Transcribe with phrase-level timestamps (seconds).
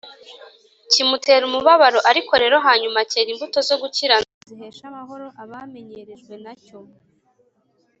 [0.91, 6.79] kimutera umubabaro, ariko rero hanyuma cyera imbuto zo gukiranuka zihesha amahoro abamenyerejwe na cyo.